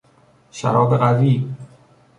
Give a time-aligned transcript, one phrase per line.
[0.51, 1.47] شراب قوی